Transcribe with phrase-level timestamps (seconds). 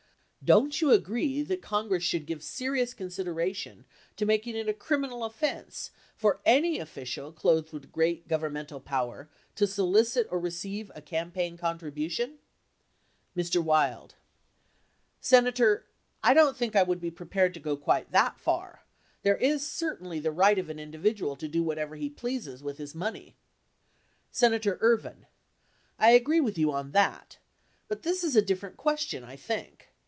[0.43, 3.85] Don't you agree that Congress should give serious consideration
[4.15, 7.29] to making it a criminal offense for any 69 13 Hearings 5479.
[7.29, 12.39] 472 official clothed with great governmental power to solicit or receive a campaign contribution?
[13.37, 13.63] Mr.
[13.63, 14.15] Wild.
[15.19, 15.85] Senator,
[16.23, 18.83] I don't think I would be prepared to go quite that far.
[19.21, 22.95] There is certainly the right of an individual to do what he pleases with his
[22.95, 23.35] money.
[24.31, 25.27] Senator Ervin.
[25.99, 27.37] I agree with you on that.
[27.87, 29.89] But this is a differ ent question, I think.